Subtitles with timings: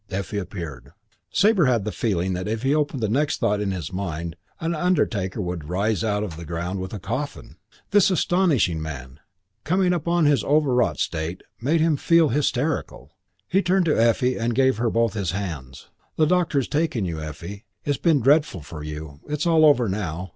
[0.09, 0.93] Effie appeared.
[1.29, 4.73] Sabre had the feeling that if he opened the next thought in his mind, an
[4.73, 7.55] undertaker would rise out of the ground with a coffin.
[7.91, 9.19] This astonishing man,
[9.63, 13.11] coming upon his overwrought state, made him feel hysterical.
[13.47, 15.89] He turned to Effie and gave her both his hands.
[16.15, 17.65] "The doctor's taking you, Effie.
[17.85, 19.19] It's been dreadful for you.
[19.27, 20.29] It's all over now.